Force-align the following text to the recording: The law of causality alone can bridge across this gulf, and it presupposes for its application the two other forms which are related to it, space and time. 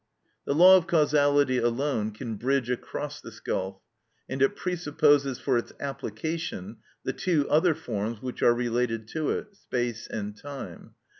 The 0.45 0.55
law 0.55 0.77
of 0.77 0.87
causality 0.87 1.59
alone 1.59 2.09
can 2.09 2.33
bridge 2.33 2.71
across 2.71 3.21
this 3.21 3.39
gulf, 3.39 3.83
and 4.27 4.41
it 4.41 4.55
presupposes 4.55 5.37
for 5.37 5.59
its 5.59 5.73
application 5.79 6.77
the 7.03 7.13
two 7.13 7.47
other 7.51 7.75
forms 7.75 8.19
which 8.19 8.41
are 8.41 8.55
related 8.55 9.07
to 9.09 9.29
it, 9.29 9.55
space 9.55 10.07
and 10.07 10.35
time. 10.35 10.95